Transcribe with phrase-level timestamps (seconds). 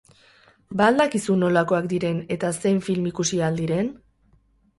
[0.79, 3.95] Ba al dakizu nolakoak diren eta zein film ikusi ahal diren?